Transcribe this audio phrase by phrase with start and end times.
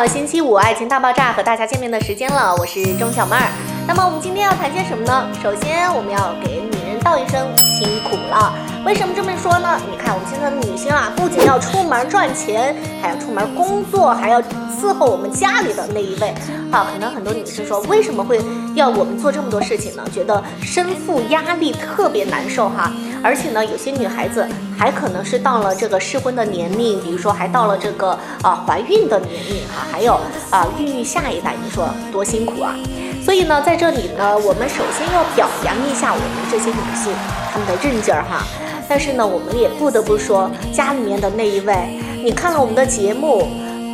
[0.00, 3.52] 了星期五爱情大爆炸和大家见面的时间了，我是钟小妹儿。
[3.86, 5.28] 那么我们今天要谈些什么呢？
[5.42, 8.54] 首先我们要给女人道一声辛苦了。
[8.82, 9.78] 为什么这么说呢？
[9.90, 14.40] 你看我们现在的女性啊，不仅要出门赚钱，还要出门工作，还要
[14.80, 16.34] 伺候我们家里的那一位。
[16.70, 18.40] 啊，可能很多女生说，为什么会
[18.74, 20.04] 要我们做这么多事情呢？
[20.14, 22.92] 觉得身负压力特别难受哈。
[23.22, 24.46] 而且呢，有些女孩子
[24.78, 32.74] 还可能是到了这个适婚的年龄，比如说还到了这个啊怀孕的年龄哈，还有啊孕育下一代，你说多辛苦啊！
[33.22, 37.12] 所以呢，在这里呢，我们首先要表扬一下我们这些女性
[37.52, 38.46] 她们的韧劲儿哈。
[38.88, 43.48] 但是呢，我们也不得不说，家里面的那一位，你看了我们的节目，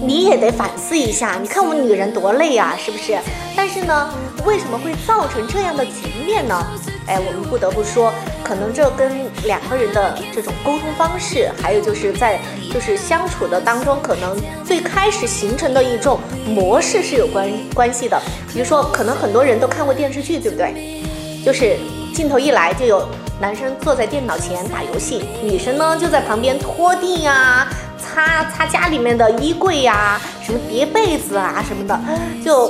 [0.00, 1.38] 你也得反思一下。
[1.40, 3.18] 你看我们女人多累啊，是不是？
[3.56, 5.92] 但是呢，为什么会造成这样的局
[6.24, 6.66] 面呢？
[7.06, 8.12] 哎，我们不得不说，
[8.44, 9.10] 可能这跟
[9.44, 12.38] 两个人的这种沟通方式，还有就是在
[12.72, 18.20] 就是相处的当中，可能最开始形成的一种模式是有关关系的。
[18.52, 21.02] 比如说，可能很多人都看过电视剧，对不对？
[21.44, 21.76] 就是
[22.14, 23.08] 镜头一来就有。
[23.40, 31.98] 男生坐在电脑前打游戏，女生呢就在旁边拖地呀、擦擦家里面的衣柜呀、什么叠被子啊什么的，
[32.44, 32.68] 就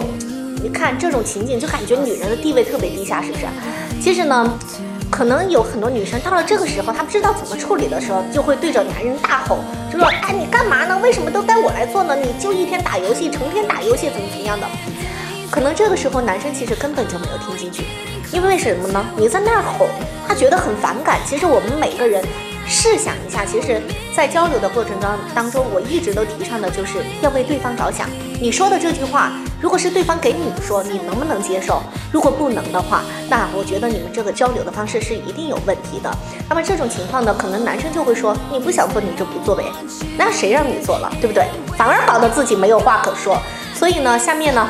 [0.62, 3.46] 你看这种情景，就感觉女人的地位特别低下，是不是？
[4.02, 4.58] 其实呢，
[5.10, 10.98] 可能有很多女生到了这个时候，她不知道怎么处理的时候，就会对着男人大吼，就说：“哎，你干嘛呢？
[11.02, 12.14] 为什么都该我来做呢？
[12.14, 14.66] 你就一天打游戏，成天打游戏，怎么怎么样的？”
[15.50, 17.84] 可能这个时候男生其实根本就没有听进去。
[18.30, 19.02] 因为什么呢？
[19.16, 19.88] 你在那儿吼，
[20.28, 21.18] 他觉得很反感。
[21.26, 22.22] 其实我们每个人
[22.66, 23.80] 试想一下，其实，
[24.14, 28.06] 在交流的过程当当中，我一直都提倡的就是要为对方着想。
[28.38, 31.82] 你说的这句话，如果是对方给你说，你能不能接受？
[32.12, 36.14] 如果不能的话，那我觉得你们这个交流的方式是一定有问题的。
[36.46, 39.64] 那么这种情况呢，可能男生就会说，你不想做你就不做呗，
[40.18, 41.46] 那谁让你做了，对不对？
[41.76, 43.40] 反而搞得自己没有话可说。
[43.74, 44.68] 所以呢，下面呢。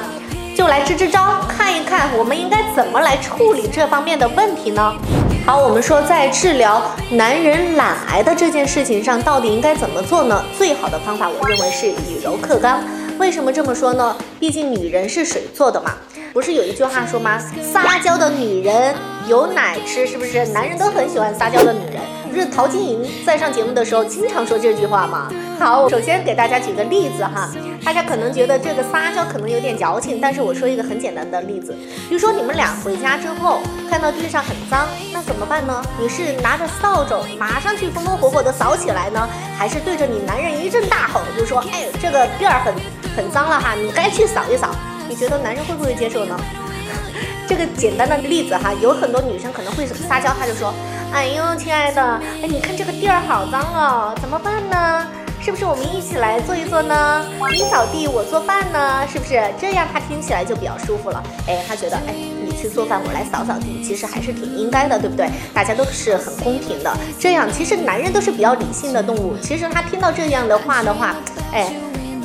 [0.57, 4.93] 就来支支招，看一看我们应该怎么来处理这方面的问题呢？
[5.49, 10.45] 好，我们说在治疗男人懒癌的这件事情上，到底应该怎么做呢？
[10.59, 12.85] 最好的方法，我认为是以柔克刚。
[13.19, 14.15] 为什么这么说呢？
[14.39, 15.93] 毕竟女人是水做的嘛，
[16.35, 17.39] 不是有一句话说吗？
[17.63, 18.95] 撒娇的女人
[19.27, 20.45] 有奶吃，是不是？
[20.49, 22.03] 男人都很喜欢撒娇的女人。
[22.29, 25.29] 不是陶晶莹在上节目的时候经常说这句话吗？
[25.59, 27.51] 好，首先给大家举个例子哈，
[27.85, 31.75] 大家可能觉得这个撒娇可能有点矫情，但是我说一个很简单的例子，
[32.09, 33.59] 比如说你们俩回家之后
[33.91, 35.83] 看到地上很脏，那怎么办呢？
[36.01, 42.75] 你是拿着扫帚马上去风风火火的扫起来呢，还是对着你男人一阵大吼，就说哎这个地儿很
[43.17, 44.71] 很脏了哈，你该去扫一扫？
[45.09, 46.39] 你觉得男人会不会接受呢？
[47.49, 50.73] 这个简单的例子哈，有很多女生可能会撒娇，她就说。
[51.13, 55.07] 哎呦，亲爱的，哎，你看这个地儿好脏哦，怎么办呢？
[55.41, 57.25] 是不是我们一起来做一做呢？
[57.51, 59.43] 你扫地，我做饭呢，是不是？
[59.59, 61.23] 这样他听起来就比较舒服了。
[61.47, 62.15] 哎，他觉得，哎，
[62.45, 65.31] 你去做饭，我来扫扫地，其实还是挺应该的，对不对？
[65.55, 66.95] 大家都是很公平的。
[67.19, 69.37] 这样，其实男人都是比较理性的动物。
[69.39, 71.17] 其实他听到这样的话的话，
[71.53, 71.73] 哎，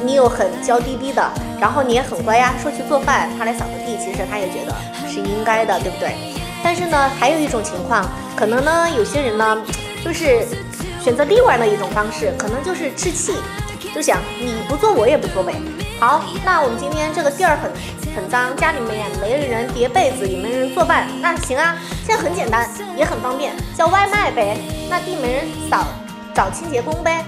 [0.03, 1.23] 你又很娇滴滴的，
[1.59, 4.75] 然后你也很乖呀，说去做饭，他来扫个地，其实他也觉得
[5.07, 6.15] 是应该的，对不对？
[6.63, 9.61] 但是呢，还有一种情况，可能呢，有些人呢，
[10.03, 10.47] 就是
[11.03, 13.35] 选择另外的一种方式，可能就是置气，
[13.93, 15.53] 就想你不做我也不做呗。
[15.99, 17.69] 好，那我们今天这个地儿很
[18.15, 24.57] 很脏，家里面也没人叠被子，也没人做饭，那行啊，现在很简单，也很方便，叫外卖呗。
[24.89, 25.85] 那地没人扫，
[26.33, 27.23] 找清洁工呗。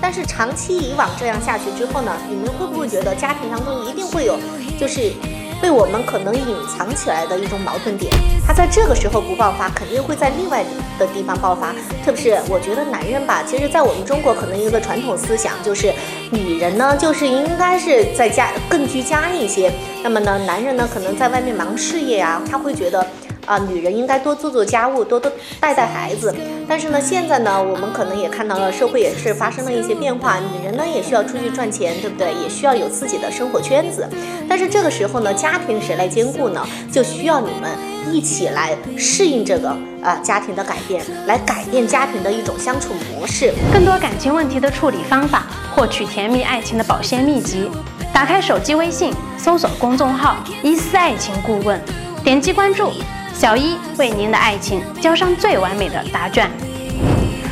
[0.00, 4.38] 但是长期以往这样下去之后呢，你们会不会觉得家庭当中一定会有，
[4.78, 5.12] 就是？
[5.60, 8.12] 被我们可能隐藏起来的一种矛盾点，
[8.46, 10.64] 他在这个时候不爆发，肯定会在另外
[10.98, 11.74] 的地方爆发。
[12.04, 15.92] 特别是我觉得男人吧，其实，在我们中国可能一个传统思想就是，
[16.30, 19.72] 女人呢就是应该是在家更居家一些，
[20.02, 23.06] 那么呢，男人呢可能在外面忙事业啊，他会觉得。
[23.46, 25.30] 啊，女人应该多做做家务，多多
[25.60, 26.34] 带带孩子。
[26.66, 32.32] 但是呢，现在呢，我们可能也看到了社会也是发生了一些变化，女人呢也需要出去赚钱，对不对？
[32.42, 34.08] 也需要有自己的生活圈子。
[34.48, 36.66] 但是这个时候呢，家庭谁来兼顾呢？
[36.90, 37.70] 就需要你们
[38.10, 43.52] 一起来适应这个啊家庭的改变，来改变家庭的一种相处模式。
[43.72, 47.70] 更多感情问题的处理方法，获取甜蜜爱情的保鲜秘籍，
[48.12, 51.78] 打开手机微信，搜索公众号“一丝爱情顾问”，
[52.24, 52.90] 点击关注。
[53.34, 56.48] 小一为您的爱情交上最完美的答卷。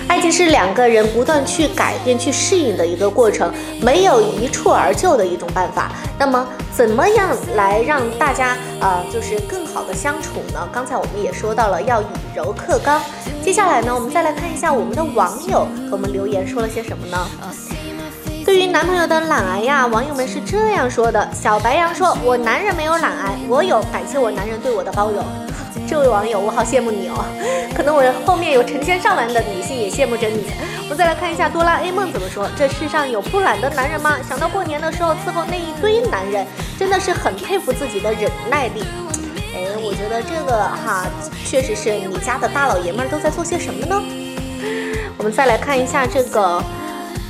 [0.08, 5.90] 爱情是两个人不断去改变、去适应的一个过程，没有一蹴而就的一种办法。
[6.18, 10.68] 那么，怎么样来让大家呃，就是更好的相处呢？
[10.72, 13.00] 刚才我们也说到了要以柔克刚。
[13.42, 17.26] 接下来呢，我们再来看一下我们的网友给我们留言说了些什么呢？
[18.44, 25.24] 对于男朋友的懒癌呀，网友们是这样说的：小白羊说，我男人没有懒癌，我有，感谢我男人对我的包容。
[25.88, 27.24] 这位网友，我好羡慕你哦，
[27.76, 30.44] 可能我后面有成千上万的女性也羡慕着你。
[30.82, 34.16] 我们再来看一下哆啦 A 梦怎么说：这世上有不懒的男人吗？
[34.28, 36.46] 想到过年的时候伺候那一堆男人，
[36.78, 38.84] 真的是很佩服自己的忍耐力。
[39.54, 41.06] 哎，我觉得这个哈，
[41.46, 44.02] 确实是你家的大老爷们都在做些什么呢？
[45.18, 46.62] 我们再来看一下这个。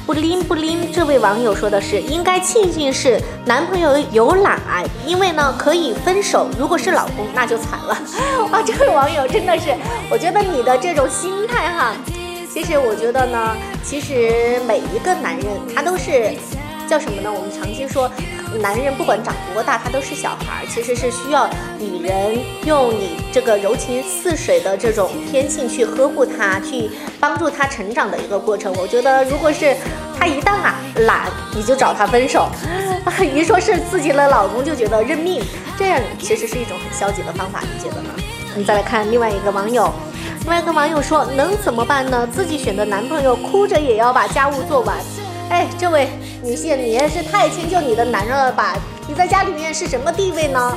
[0.05, 6.49] 不灵不灵，这位网友说的是应该庆幸是男朋友有懒癌，因为呢可以分手。
[6.59, 7.95] 如果是老公，那就惨了。
[8.51, 9.75] 啊，这位网友真的是，
[10.11, 11.95] 我觉得你的这种心态哈，
[12.53, 16.33] 其实我觉得呢，其实每一个男人他都是。
[16.89, 17.31] 叫什么呢？
[17.33, 18.11] 我们常期说，
[18.61, 28.73] 男人不管长多大，他都是小孩儿，其实是需要女人用你这个柔情似水的这种天性去呵护他，去帮助他成长的一个过程。
[28.79, 29.77] 我觉得，如果是
[30.19, 30.75] 他一旦啊
[31.07, 32.49] 懒，你就找他分手；
[33.35, 35.43] 一说是自己的老公，就觉得认命，
[35.79, 38.11] 这样其实是一种很消极的方法，你觉得呢？
[38.53, 39.91] 我们再来看另外一个网友，
[40.41, 42.29] 另外一个网友说，能怎么办呢？
[42.31, 44.97] 自己选的男朋友，哭着也要把家务做完。
[45.51, 46.09] 哎，这位
[46.43, 48.75] 女性，你也是太迁就你的男人了吧？
[49.09, 50.77] 你在家里面是什么地位呢？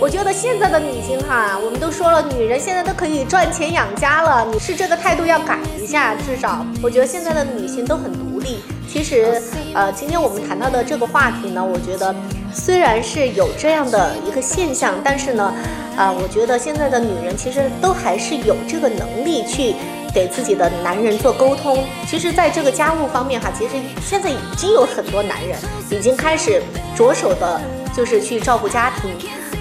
[0.00, 6.14] 我觉得现在的女性哈，我们都说了，女人现在都可以赚钱养家了，你是这个态度要改一下。
[6.14, 8.60] 至少，我觉得现在的女性都很独立。
[8.88, 9.42] 其实，
[9.74, 12.14] 呃，今天我们谈到的这个话题呢，我觉得
[12.54, 15.52] 虽然是有这样的一个现象，但是呢，
[15.96, 19.74] 啊，我觉得现在的女人其实都还是有这个能力去。
[20.18, 25.56] 给自己的男人做沟通，其实，在这个家务方面哈，其实现在已经有很多男人
[25.92, 26.60] 已经开始
[26.96, 27.60] 着手的，
[27.96, 29.12] 就是去照顾家庭。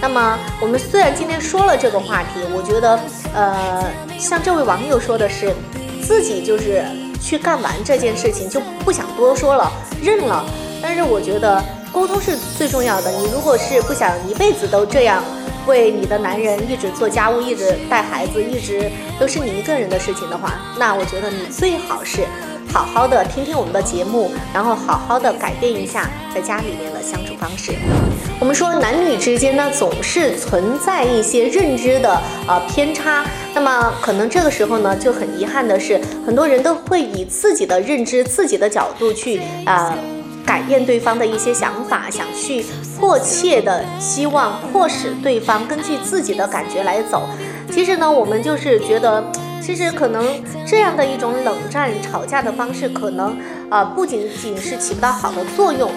[0.02, 3.00] 那么，我们虽然今天说了这个话题，我觉得，
[3.36, 3.84] 呃，
[4.18, 5.54] 像这位网友说的是，
[6.02, 6.84] 自己就是
[7.22, 9.72] 去干完这件事情就不想多说了，
[10.02, 10.44] 认了。
[10.82, 11.64] 但是，我觉得
[11.94, 13.12] 沟通是最重要的。
[13.12, 15.24] 你如果是不想一辈子都这样。
[15.68, 22.22] 为你的男人一直做家务，一直带孩子，一直都是你一个人的事情的话，那我觉得你最好是
[22.74, 27.74] 好好的听听我们的节目，然后好好的改变一下在家里面的相处方式。
[28.40, 39.98] 我们说男女之间呢，总是存在一些认知的呃偏差，那么可能这个时候呢，就很遗憾的是，很多人都会以自己的认知、自己的角度去啊。
[40.48, 42.66] 改变对方的一些想法，想去
[42.98, 47.28] 迫切的希望迫使对方根据自己的感觉来走。
[47.70, 49.24] 其实呢，我们就是觉得，
[49.62, 50.26] 其实可能
[50.66, 53.38] 这样的一种冷战、吵架的方式，可能
[53.70, 55.92] 啊不仅仅是起不到好的作用。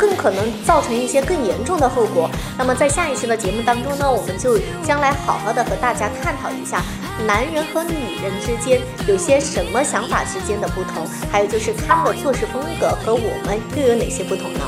[0.00, 2.26] 更可能造成一些更严重的后果。
[2.56, 6.82] 那么在下一期的节目当中呢，我们就将来好好的和大家探讨一下，
[7.26, 14.60] 男人和女人之间有些什么想法之间的不同，还有就是他们的做事风格和我们又有哪些不同呢？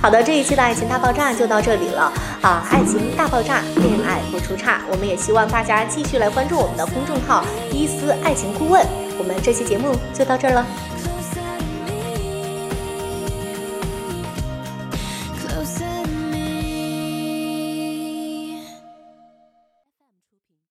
[0.00, 2.66] 好的，这一期的爱情大爆炸就到这里了啊！
[2.72, 4.80] 爱情大爆炸，恋爱不出差。
[4.90, 8.84] 我们也希望大家继续来关注我们的公众号“伊思爱情顾问”。
[9.16, 10.66] 我们这期节目就到这儿了。